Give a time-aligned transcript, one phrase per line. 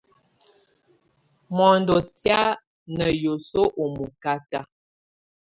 [1.55, 2.43] Mɔndɔ tɛ̀á
[2.95, 4.59] ná hiɔsɔ u mɔkata.